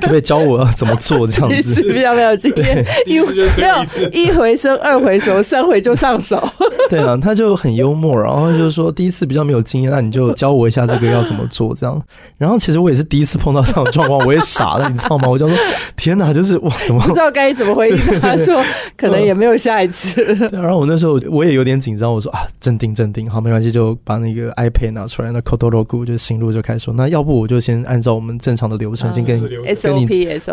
[0.00, 1.80] 不可以教我怎么做这样子？
[1.82, 3.76] 比较没有经验，一没有
[4.12, 6.42] 一回生二回熟，三回就上手。
[6.90, 12.02] 对啊，他就很幽默，然后就是说第一次比较没有经验，那你就教我一下这个要怎么做这样。
[12.38, 15.28] 然后其实我也是第一次碰到这种状况，我也傻了，你知道吗？
[15.28, 15.56] 我就说
[15.96, 17.00] 天哪，就是哇，怎么？
[17.02, 18.60] 不知道该怎么回应他， 说
[18.96, 20.22] 可能也没有下一次。
[20.50, 30.06] 然后我那时候我也有点紧张，我说啊，镇定镇定，好，没关系，就把那个 iPad 拿出来，那 Codologu 就行路就开始说，那要不我就先按照我们正常的流程，先跟跟你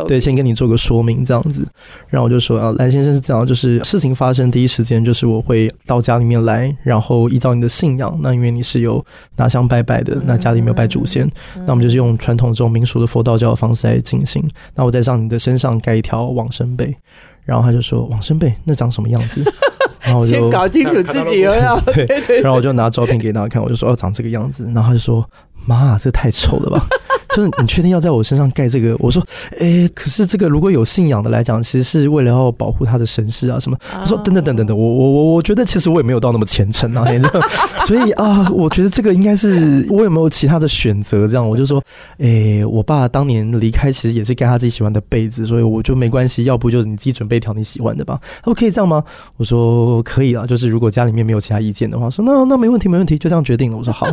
[0.07, 1.65] 对，先跟你做个说明这样子。
[2.09, 9.03] 然后我就说啊，蓝先生是这样，就是事情发生第一时间就是我会到家里面来，然后依照你的信仰，那因为你是有
[9.37, 11.25] 拿香拜拜的，那家里没有拜祖先，
[11.65, 14.45] 那我们就是用传统这种民俗的佛道教的方式来进行。
[14.75, 16.25] 那我再让你的身上盖一条。
[16.35, 16.93] 往生被，
[17.43, 19.41] 然后他就说：“往生被那长什么样子？”
[20.05, 25.27] 然后我就搞清楚自己有要 对对，然后我就拿照片给他看，我就说：“哦，长这个样子。”然后他就说
[25.65, 26.85] ：“妈，这太丑了吧。”
[27.35, 28.95] 就是你确定要在我身上盖这个？
[29.03, 29.21] 我说，
[29.59, 33.77] 哎，可是这个如果有信仰的来讲，其实是为了要保护他的神事啊什么。
[33.91, 37.05] 他说，等等等等等，我我我我觉得其实我也没有到那么虔诚啊，
[37.85, 41.27] 所以啊，我觉得这个应该是我有没有其他的选择？
[41.27, 41.83] 这样我就说，
[42.19, 48.17] 哎，我爸当年离开其实也是盖他自己喜欢的被子，所以我就没关系，要不就是你自己准备一条你喜欢的吧。
[48.39, 49.03] 他说可以这样吗？
[49.35, 53.77] 我说可以啊，就是如果家里面没有其他意见的话，说那那没问题没问题，就这样决定了。
[53.77, 54.07] 我说好。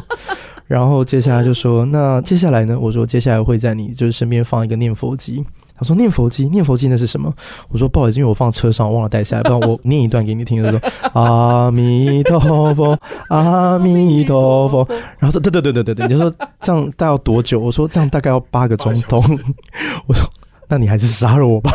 [0.69, 2.79] 然后接下来就说，那接下来呢？
[2.81, 5.45] 我说接下来会在你就是身边放一个念佛机。
[5.77, 7.31] 他说念佛机，念佛机那是什么？
[7.69, 10.63] 我说不好意思，因为我放车上忘了带下来，不然我念一段给你听。
[10.63, 10.81] 他说
[11.13, 12.41] 阿弥陀
[12.75, 12.99] 佛，
[13.29, 14.89] 阿弥陀佛。
[15.19, 17.61] 然后说对对对对对对，你就说这样大概要多久？
[17.61, 19.19] 我说这样大概要八个钟头。
[20.09, 20.27] 我说。
[20.73, 21.71] 那你还是杀了我吧！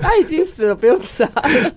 [0.00, 1.24] 他已经死了，不用杀。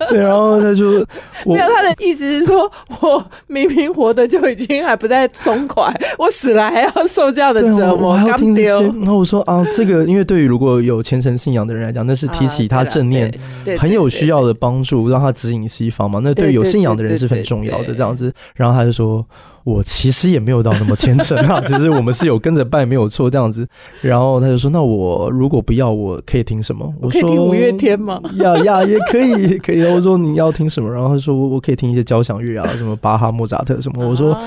[0.09, 1.05] 对，然后他就
[1.45, 8.69] 没有他的意思是说，我明明活的就已经还不太松快，我死了还要受这样的折磨，还要听这些。
[8.71, 13.31] 然后我说啊，这个因为对于如果有虔诚信仰的人来讲，那是提起他正念，
[13.77, 16.19] 很有需要的帮助，让他指引西方嘛。
[16.23, 17.93] 那对于有信仰的人是很重要的。
[17.93, 19.23] 这样子，然后他就说。
[19.63, 23.67] 我其实也没有到那么虔诚啊， 只是我们是有跟着拜没有错这样子。
[24.01, 29.83] 然后他就说：“那我如果不要，我可以听什么？” 我说：“听五月天吗？” 呀呀，也可以，可以。
[29.83, 34.37] 我说：“你要听什么？”然后他说：“我我可以听一些交响乐啊，什么巴哈、莫扎特什么。”我说：“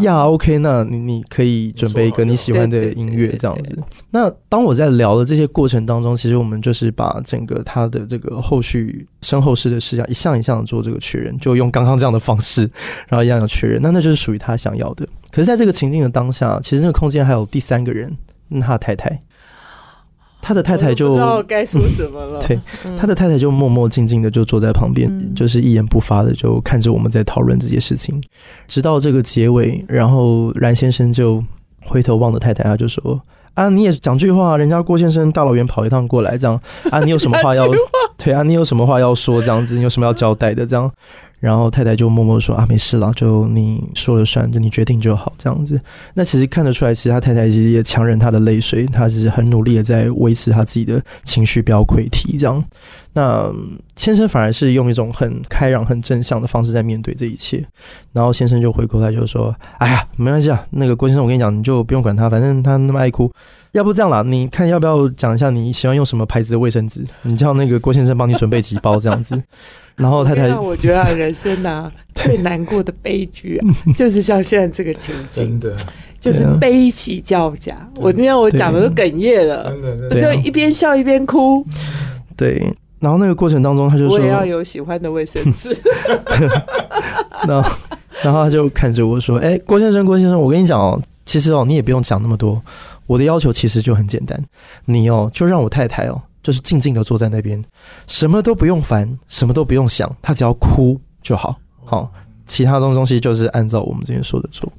[0.00, 3.76] 呀，OK，那你你可以准备一个你喜欢的音乐这样子。”
[4.12, 12.70] 那当我在聊的这些过程当中，其实我们就是把整个他的这个后续身后事的事项一项一项的做这个确认，就用刚刚这样的方式，
[13.08, 13.80] 然后一样的确认。
[13.82, 14.56] 那那就是属于他。
[14.60, 18.14] 想要的，可是在这个情境的当下，其实那个空间还有第三个人，
[18.60, 19.20] 他的太太，
[20.42, 22.38] 他的太太就不知道该说什么了。
[22.46, 22.60] 对，
[22.98, 28.22] 他的太太就默默静静的就坐在旁边，就是一言不发的就看着我们在讨论这些事情，
[28.68, 31.42] 直到这个结尾，然后冉先生就
[31.86, 33.20] 回头望着太太，他就说
[33.54, 37.66] ：“啊，你也讲句话，人家郭先生大老远跑一趟过来，这样啊，你有什么话要
[38.16, 38.42] 对啊？
[38.42, 39.40] 你有什么话要说？
[39.40, 40.66] 这样子，你有什么要交代的？
[40.66, 40.90] 这样。”
[41.40, 45.80] 然后太太就默默说啊，没事了，就你说了算，就你决定就好，这样子。
[46.14, 52.62] 那其实看得出来，其实他太太其实也强忍他的泪水，他是很努力的在维持他自己的情绪不要溃堤，这样。
[53.12, 53.52] 那
[53.96, 57.64] 先生反而是用一种很开朗、很正向的方式在面对这一切。
[58.12, 63.28] 然后先生就回过来就说：“哎呀，没关系啊，那个郭先生，我跟你讲，你就不用管他，反正他那么爱哭。
[63.72, 67.04] 要不这样啦，你看要不要讲一下你喜欢用什么牌子的卫生纸？
[67.22, 69.40] 你叫那个郭先生帮你准备几包这样子。”
[69.96, 75.76] 然后太太，我觉得人生啊 最难过的悲剧啊， 就是像现在这个情景，真的
[76.18, 77.74] 就是悲喜交加。
[77.96, 79.64] 我那天我讲的都哽咽了，
[80.10, 81.64] 真的，就一边笑一边哭。
[82.36, 85.76] 对，然后那个过程当中，他就说：“我也要有喜欢的卫生纸。
[87.46, 87.62] ”那
[88.22, 92.60] 然后他就看着我说：“哎，郭先生，郭先生，我跟你讲哦，其实哦，你也不用讲那么多。
[93.06, 94.38] 我的要求其实就很简单，
[94.84, 97.62] 你哦，就让我太太哦。”就是静静的坐在那边，
[98.06, 101.56] 什么都不用烦，什么都不用想，他只要哭就好。
[101.84, 102.10] 好，
[102.46, 104.72] 其他东东西就是按照我们之前说的做。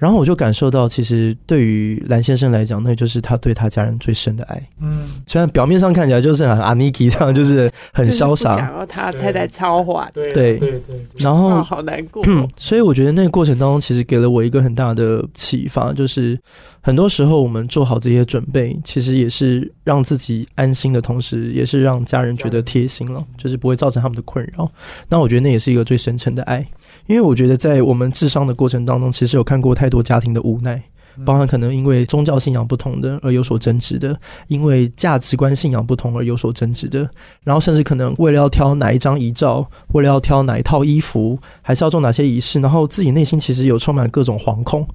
[0.00, 4.68] 然后我就感受到，其实对于蓝先生来讲，那就是他对他家人最深的爱。
[4.80, 10.58] 嗯，虽然表面上看起来就是很阿尼基这样，就是很潇洒，想要他太太超缓，对对。
[10.58, 10.80] 对对，
[11.18, 12.24] 然后哦，好难过。
[12.26, 16.38] 嗯，所以我觉得那个过程当中，其实给了我一个很大的启发，就是
[16.80, 24.70] 很多时候我们做好这些准备，其实也是让自己安心的同时，也是让家人觉得贴心了，就是不会造成他们的困扰。
[25.10, 26.64] 那我觉得那也是一个最深沉的爱，
[27.06, 30.82] 因为我觉得在我们智商的过程当中，其实有看过太多家庭的无奈。
[31.26, 37.00] 包含可能因为宗教信仰不同的而有所争执的，因为价值观信仰不同而有所争执的，
[37.42, 44.86] 然后甚至可能为了要挑哪一张遗照，为了要挑哪一套衣服，还是要做哪些仪式，然后自己内心其实有充满各种惶恐。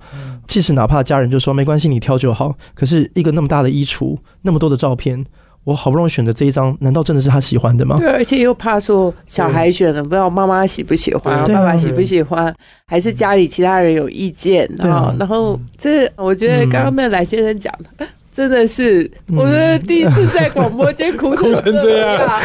[0.47, 5.23] 即使哪怕家人就说没关系，你挑就好，可是一个那么大的衣橱，那么多的照片，
[5.65, 7.97] 我好不容易选的这一张，难道真的是他喜欢的吗？
[7.99, 12.55] 对，而且又怕说小孩选了，不知道妈妈喜不喜欢，爸爸啊喜不喜欢，
[12.87, 18.07] 还是家里其他人有意见，啊然后这我觉得刚刚那蓝先生讲的。
[18.31, 19.37] 真的是，嗯。
[19.37, 22.17] 我的第一次在广播间哭 哭成这样。
[22.17, 22.41] 啊！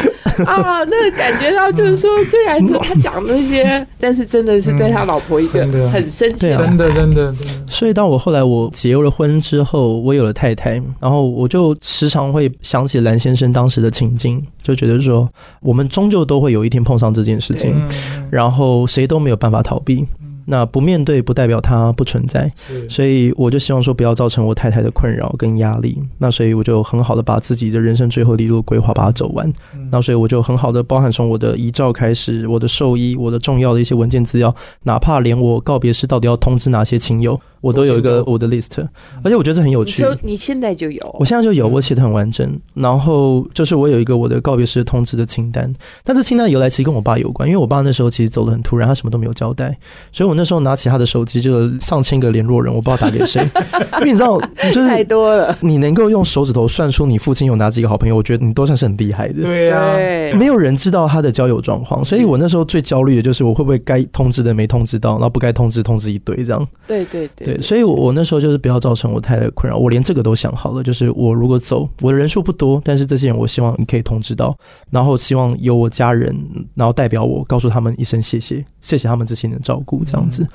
[0.47, 15.27] 啊，那个感觉到就是说，虽然说他讲那些，但是真的是对他老婆一个很深切对啊真的真的真的，所以当我后来我结了婚之后，我有了太太，然后我就时常会想起蓝先生当时的情境，就觉得说，
[15.61, 20.05] 我们终究都会有一天碰上这件事情，嗯，然后谁都没有办法逃避。
[20.47, 22.51] 那不面对不代表它不存在，
[22.89, 25.97] 所以我就希望说不要造成我太太的困扰跟压力。
[26.19, 29.49] 那所以我就很好的把自己的人生最后的一路规划把它走完。
[29.75, 34.53] 嗯那所以我就很好的包含从我的遗照开始，我的寿衣，我的重要的一些文件资料，
[34.83, 38.87] 哪怕连我告别式到底要通知哪些亲友，我都有一个我的 list。
[39.23, 40.03] 而且我觉得这很有趣。
[40.03, 42.59] 你就你现在就有我，现在就有，嗯我写的很完整。
[42.75, 45.73] 然后就是我有一个我的告别式通知的清单，
[46.05, 49.77] 但这清单由来其实跟我爸有关，因为我爸那时候其实走的很突然，他什么都没有交代，
[50.13, 53.43] 所以我那时候拿起他的手机就有上千个联络人，我不知道打给谁，
[54.01, 54.41] 因为你知道，
[54.73, 55.57] 就是太多了。
[55.61, 59.43] 你能够用手指头算出你父亲有哪几个好朋友，我觉得你都算是很厉害的。
[59.43, 59.95] 对啊
[60.37, 66.67] 没有人知道他的交友状况，所以我那时候最焦虑的就是我会不会该通知的没通知到，然后不该通知通知一堆这样。
[66.87, 74.57] 对对对对，所以我我那时候就是不要造成我太太的困扰，我连这个都想好了，就是我如果走，我的人数不多，但是这些人我希望你可以通知到，
[74.91, 76.37] 然后希望有我家人，
[76.75, 80.47] 然后代表我告诉他们一声谢谢，谢谢他们这些年的照顾，这样子。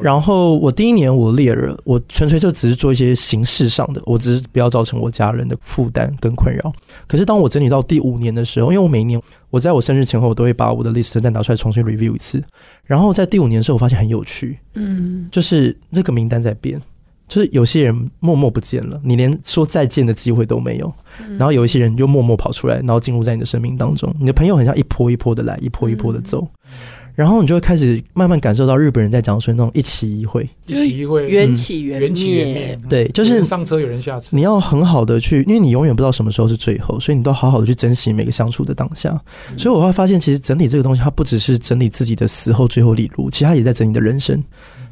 [0.00, 6.72] 然后我第一年我列了，我纯粹就只是做一些形式上的，我只是不要造成我家人的负担跟困扰。
[7.06, 12.42] 可是当我整理到第五年的时候，因为我每一年我在我生日前后，我都会把我的 list 再拿出来重新 review 一次。
[12.84, 16.80] 然后在第五年的时候，我发现很有趣，嗯，就是这个名单在变。
[17.28, 20.92] 就是有些人默默不见了，你连说再见的机会都没有。
[21.38, 24.12] 然后有一些人又默默跑出来，然后进入在你的生命当中。
[24.18, 26.44] 你的朋友很像一波一波的来，一波一波的走。
[27.20, 32.54] 然后你就会开始慢慢感受到日本人在讲说那种一期一会，一期一会缘起缘缘起缘灭。
[32.54, 39.20] 灭，，对，就是上车有人下车，你要很好的去，因为你永远不知道什么时候是最后，所以你都好好的去珍惜每个相处的当下。
[39.58, 44.42] 所以我会发现，其实整理这个东西，它不只是整理自己的死后最后礼路，其实它也在整理你的人生。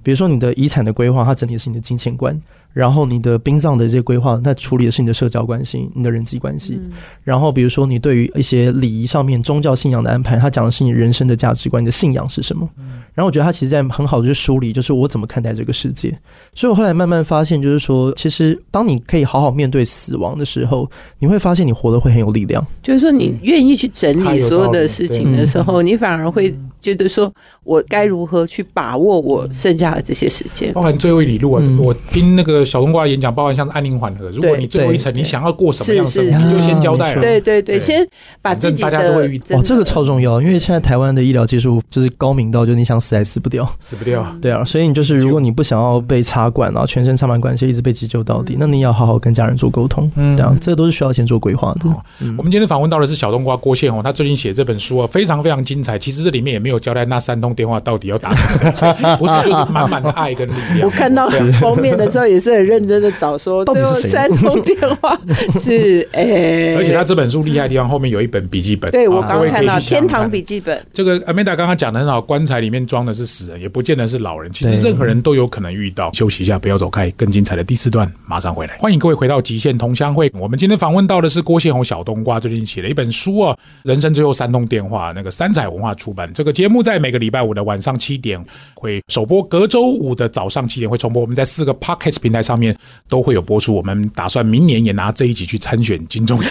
[0.02, 2.34] 比如说你的遗产的规划，它整体是你的金钱观；
[2.72, 6.74] 然后你的殡葬的这些规划，那处理的是你的社交关系、你的人际关系。
[6.80, 6.90] 嗯
[7.24, 12.66] 然后比如说你对于一些礼仪上面宗教信仰的安排，它讲的是你人生的价值观，你的信仰是什么。
[13.14, 16.16] 然后我觉得他其实在很好的去梳理，就是我怎么看待这个世界。
[16.54, 22.64] 所以我后来慢慢发现，就是说，其实当你可以好好面对死亡的时候，你会发现你活得会很有力量。
[22.80, 27.32] 就是说，你愿意去整理所有的事情的时候，你反而会觉得说，
[27.64, 30.72] 我该如何去把握我剩下的这些时间。
[30.72, 34.28] 包含最后一里路啊，嗯我听那个小冬瓜的演讲，包含像是安宁缓和。
[34.30, 37.20] 如果你最后一层你想要过什么样的生是活，你就先交代了。
[37.20, 38.06] 对对对，先
[38.40, 43.68] 把自己大家都会遇的哦，这个超重要，因为现在台湾的医疗技术就是高明到，就你想死还死不掉。
[43.80, 44.24] 死不掉。
[44.40, 50.10] 对啊，所以你就是如果你不想要被插管，然后全身插满管线一直被急救到底，那你也要好好跟家人做沟通。
[50.16, 51.90] 嗯这样，这都是需要先做规划的。
[52.20, 55.98] 嗯我们今天访问到的是小冬瓜郭宪宏，他最近写这本书啊，非常非常精彩。
[55.98, 58.38] 其实这里面也没有交代那三通电话到底要打给
[58.70, 60.86] 谁，不是就是满满的爱跟力量。
[60.86, 61.28] 我看到
[61.60, 65.18] 封面的时候也是很认真的找说，最后到底是谁三通电话
[65.58, 68.90] 是诶，而且他这本书厉害的地方，后面有一本笔记本。
[68.90, 74.50] 对我刚看到《天堂笔记本》，这个 Amanda 刚刚讲的很好，棺材里面装的是死人，也不见得是老人。
[74.52, 76.10] 其实任何人都有可能遇到。
[76.12, 78.76] 休息一下，不要走开，更精彩的第四段马上回来。
[78.78, 80.30] 欢迎各位回到极限同乡会。
[80.34, 83.52] 我们今天访问到的是郭宪宏小冬瓜，最近写了一本书啊，
[83.82, 86.30] 《人生最后三通电话》，那个三彩文化出版。
[86.32, 88.36] 这个节目在每个礼拜五的晚上七点
[88.74, 91.22] 会首播，隔周五的早上七点会重播。
[91.22, 92.76] 我们在四个 Podcast 平台上面
[93.08, 93.76] 都会有播出。
[93.76, 96.50] 我们打算明年也拿这一集去参选金钟奖。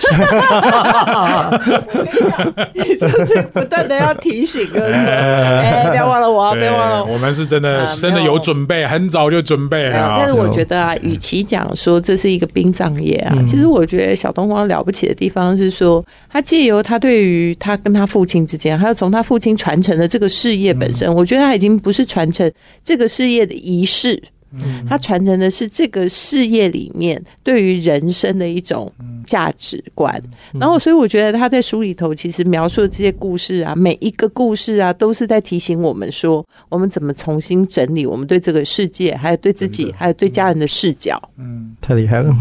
[2.74, 7.04] 你 就是不断的要提醒各位，哎，不要忘了我要别忘了。
[7.04, 10.16] 我们是真的真的有准备，很早就准备了。
[10.18, 22.52] 但是我觉得啊，与其讲说这是一个殡葬业啊，其实我觉得小东光了不起的地方是说，他借由他对于他跟他父亲之间，还有从他父亲传承的这个事业本身，我觉得他已经不是传承
[22.84, 24.22] 这个事业的仪式。
[24.88, 28.92] 他传承的是这个事业里面对于人生的一种
[29.26, 30.20] 价值观，
[30.58, 41.22] 然后所以我觉得他在书里头其实描述的这些故事啊，每一个故事啊，都是在提醒我们说，我们怎么重新整理我们对这个世界，还有对自己，还有对家人的视角。
[41.38, 42.34] 嗯，太厉害了。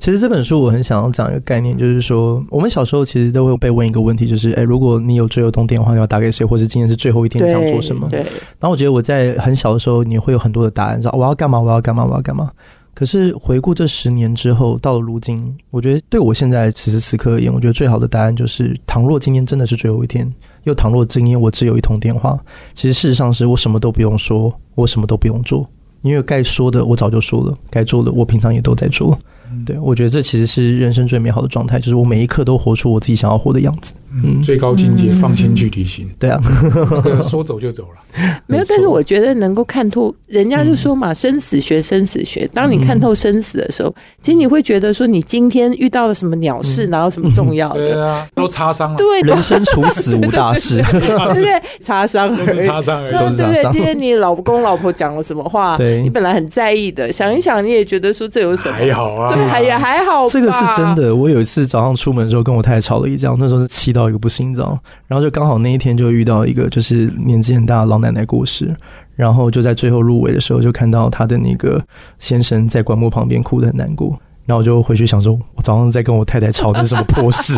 [0.00, 8.08] 其实这本书我很想要讲一个概念，就是说，我们小时候其实都会被问一个问题，就是，哎，如果你有最后一通电话，你要打给谁，或者今天是最后一天，你想做什么？
[8.08, 8.20] 对。
[8.20, 12.50] 然后我觉得我在很小的时候，你会有很多的答案，说我要干嘛，我要干嘛，我要干嘛。
[12.94, 20.26] 可是回顾这十年之后，到了如今，我觉得对我现在此时此刻而言，我觉得最好的答案就是：倘若今天真的是最后一天，
[20.64, 22.38] 又倘若今天我只有一通电话，
[22.72, 25.68] 其实事实上是我什么都不用说，我什么都不用做，
[26.00, 29.18] 因为该说的我早就说了，该做的我平常也都在做。
[29.66, 33.94] 对，我觉得这其实是人生最美好的状态，就是我每一刻都活出我自己想要活的样子。
[34.12, 36.10] 嗯，最高境界，放心去旅行。
[36.18, 36.40] 对啊，
[37.22, 38.00] 说走就走了。
[38.46, 42.48] 没有，但是我觉得能够看透，人家就说嘛，生死学，生死学。
[42.52, 47.84] 当你看透生死的时候，其实你会觉得说，你今天遇到了什么鸟事，哪有什么重要的？
[47.86, 48.96] 对啊，都擦伤了。
[48.96, 51.62] 对，人生除死无大事，对不对？
[51.80, 53.10] 擦伤都是擦伤而已。
[53.10, 55.76] 对对对，今天你老公老婆讲了什么话？
[55.76, 58.74] 对，你本来很在意的，想一想，你也觉得说这有什么？
[58.74, 60.28] 还好啊，对，还也还好。
[60.28, 61.14] 这个是真的。
[61.14, 64.78] 我有一次早上出门的时候，跟我太太吵了一架，那时候是气到一个不行，你知道。
[65.06, 68.74] 然后就刚好那一天就遇到一个就是年纪很大的老奶奶过世，
[69.14, 71.82] 然后就在最后入围的时候就看到她的那个
[72.18, 74.18] 先生在棺木旁边哭的很难过。
[74.50, 77.54] 然后我就回去想说，我早上在跟我太太吵那什么破事，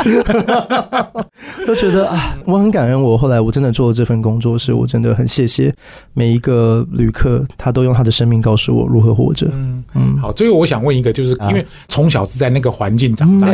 [1.67, 3.03] 都觉得啊，我很感恩。
[3.03, 5.75] 我后来我真的做了这份工作，是我真的很谢谢
[6.13, 9.49] 每一个旅客，他都用他的生命告诉我如何活着。
[9.55, 10.19] 嗯嗯。
[10.21, 13.49] 好，最后我想问一个，就是因为从小是在那个环境长大，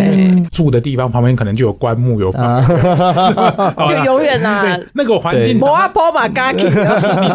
[0.51, 2.33] 住的地方旁边可能就有棺木，有
[3.87, 5.61] 就永远啊，那个环境。
[5.61, 6.75] 摩阿波马嘎你真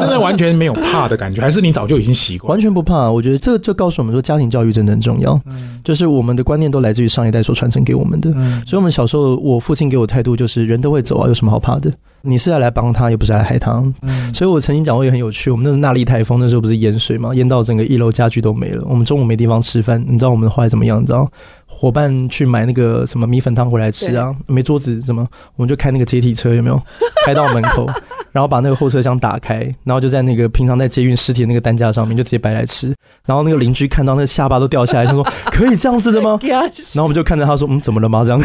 [0.10, 2.50] 的完全没有怕的感觉，还是你早就已经习惯？
[2.50, 3.10] 完全不怕。
[3.10, 5.40] 我觉得这就告诉我们说，家庭教育真的很重要。
[5.46, 5.93] 嗯，就。
[5.94, 8.32] 就是我们的观念都来自于上一代所传承给我们的，
[8.66, 11.94] 所以，我们小时候，我父亲给我态度就是，人都会走啊，有什么好怕的？
[12.26, 13.84] 你是要来帮他，又不是来害他。
[14.34, 21.02] 所以我曾经讲过也很有趣，我们那个纳利台风那时候不是淹水嘛，淹到整个一楼家具都没了，我们中午没地方吃饭，你知道我们后来怎么样？
[21.02, 21.30] 你知道
[21.68, 25.28] 伙伴去买那个什么米粉汤回来吃啊，没桌子怎么？
[25.58, 26.82] 我们就开那个阶梯车，有没有？
[27.26, 27.88] 开到门口。
[28.32, 32.92] 然后把那个后车厢打开，然后就在那个平常在接运尸体的那个担架上面，就直接摆来吃。
[33.28, 36.60] 然后那个邻居看到那个下巴都掉下来，他说：“可以这样子的吗？”然
[36.96, 38.42] 后我们就看着他说：“嗯，怎么了吗？”这样。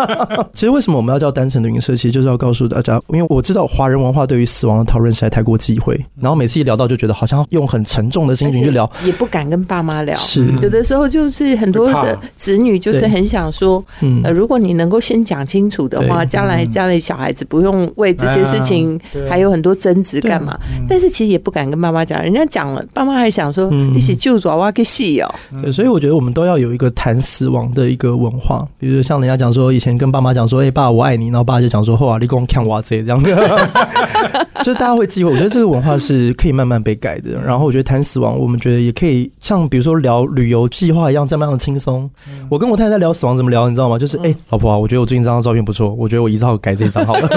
[0.54, 1.94] 其实为什么我们要叫单程的云社？
[1.94, 5.98] 其实就是要告诉大家，因为我知道华人文化对于死亡的讨论实在太过忌讳。
[6.20, 10.16] 然后每次一聊到，就觉得好像用很沉重的心情去聊，也不敢跟爸妈聊。
[10.16, 10.46] 是。
[10.62, 13.84] 有的时候就是很多的子女就是很想说，
[14.22, 18.98] 呃，如果你能够先讲清楚的话，将来家里小孩子不用为这些事情
[19.28, 19.96] 还有很多争。
[20.06, 20.56] 执干嘛？
[20.88, 25.34] 但是其实也不敢跟爸妈讲，人家讲了，爸妈还想说一起救爪哇给戏哦。
[25.60, 33.22] 对，所以我觉得我们都要有一个谈死亡的一个文化，比如像人家讲说，以前跟爸妈讲说，哎，爸，我爱你，然后爸就讲说，哇，你跟我看哇这这样，
[34.62, 35.30] 就是大家会忌讳。
[35.30, 37.30] 我觉得这个文化是可以慢慢被改的。
[37.40, 42.08] 然后我觉得谈死亡，我们觉得也可以像比如说聊旅游计划一样，这么样的轻松。
[42.48, 43.98] 我跟我太太聊死亡怎么聊，你知道吗？
[43.98, 47.28] 就是哎，老婆啊，我觉得我最近这张照片不错，我觉得我一照改这张好了。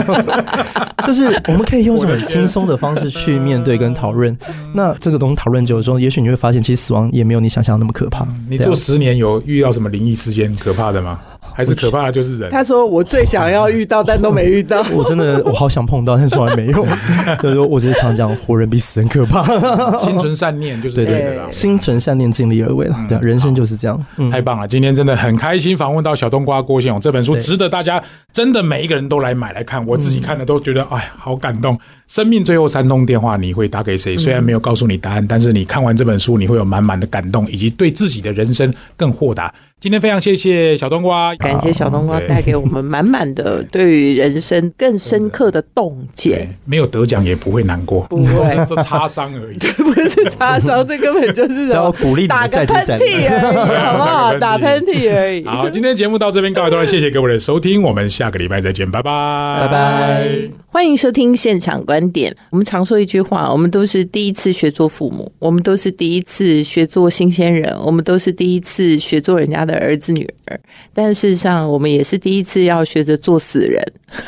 [1.08, 2.60] 就是我们可以用这种轻松。
[2.70, 4.38] 的方式去面对跟讨论，
[4.76, 8.28] 那这个东西讨论久了之后，也许你会发现，其实死亡也没有你想象那么可怕。
[8.48, 11.20] 你做十年有遇到什么灵异事件可怕的吗？
[11.60, 12.50] 还是可怕的就是人。
[12.50, 14.82] 他说：“我最想要遇到，但都没遇到。
[14.96, 16.86] 我真的，我好想碰到，但是从来没有。
[17.42, 19.44] 所以说，我只是常讲，活人比死人可怕。
[20.00, 22.98] 心存善念就是对的啦，心存善念，尽力而为了。
[23.10, 24.06] 对，人生就是这样。
[24.32, 24.66] 太棒了！
[24.66, 29.86] 今天真的很开心，访问到小冬瓜郭先勇这本书，值得大家真的每一个人都来买来看。
[29.86, 31.78] 我自己看了都觉得，哎，好感动。
[32.08, 34.16] 生命最后三通电话，你会打给谁？
[34.16, 39.54] 虽然没有告诉你答案，但是你看完这本书，你会有满满的感动，以及对自己的人生更豁达。
[39.80, 46.48] 今天非常谢谢小冬瓜，感谢小冬瓜带给我们满满的 对于人生更深刻的洞见。
[46.66, 54.38] 没有得奖也不会难过，不会， 这擦伤而已， 这不是擦伤，这根本就是要鼓励打个喷嚏而已，好不好？
[54.40, 55.46] 打喷嚏而已。
[55.46, 59.12] 好，今天节目到这边告一段落，谢谢各位的收听，我们下个礼拜再见，拜拜，
[59.62, 60.28] 拜拜。
[60.72, 62.36] 欢迎收听现场观点。
[62.52, 69.60] 我们常说一句话，我们都是第一次学做父母，我们都是第一次学做新鲜人，我们都是第一次学做人家。
[69.70, 70.60] 的儿子女儿，
[70.94, 73.80] 但是事实上，我们也是第一次要学着做死人。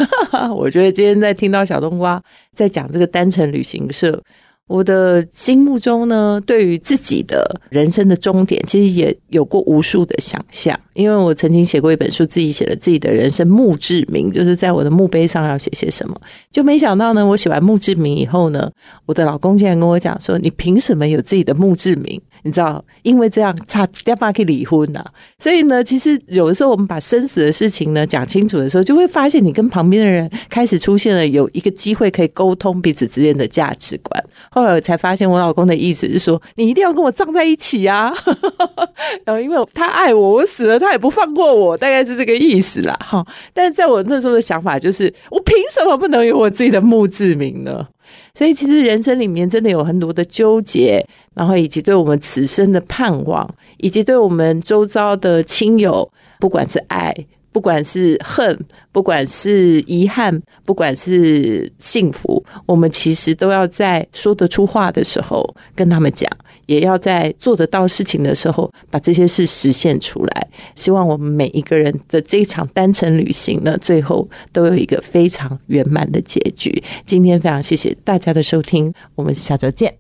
[0.56, 2.22] 我觉得今天在听到小冬瓜
[2.54, 4.22] 在讲这个单程旅行社。
[4.68, 10.80] 我的心目中呢，对于自己的人生的终点，其实也有过无数的想象。
[10.94, 16.16] 因为我曾经写过一本书，自己写了自己的人生墓志铭，就是在我的墓碑上要写些什么。
[16.52, 18.72] 就没想到呢，我写完墓志铭以后呢，
[19.06, 25.06] 我的老公竟然跟我讲说：“你凭什么有自己的墓志铭？”你知道，因为这样差点把可以离婚呐。
[25.38, 34.24] 所以呢，其实有的时候我们把生死的事情呢讲清楚的时候，就会发现你跟旁边的人开始出现了有一个机会可以沟通彼此之间的价值观。
[34.54, 38.14] 后来我才发现，我老公的意思是说，你一定要跟我葬在一起呀。
[39.26, 42.94] 然后因为他爱我，我死了他也不放过我，大概是这个意思啦。
[43.02, 47.88] 哈，但是在我那时候的想法就是，我凭什么不能有我自己的墓志铭呢？
[48.36, 57.14] 所以，其实人生里面真的有很多的纠结，然后以及对我们此生的盼望，以及对我们周遭的亲友，不管是爱，
[57.52, 58.58] 不管是恨，
[58.92, 66.30] 不管是遗憾，不管是幸福，我们其实都要在说得出话的时候跟他们讲。
[66.68, 70.48] 也要在做得到事情的时候，把这些事实现出来。
[70.74, 76.82] 希望我们每一个人的这场单程旅行呢，最后都有一个非常圆满的结局。
[77.06, 79.96] 今天非常谢谢大家的收听，我们下周见。